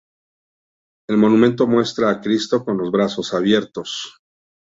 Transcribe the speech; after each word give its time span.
El 1.07 1.17
monumento 1.17 1.67
muestra 1.67 2.09
a 2.09 2.21
Cristo, 2.21 2.65
con 2.65 2.75
los 2.79 2.89
brazos 2.89 3.35
abiertos. 3.35 4.15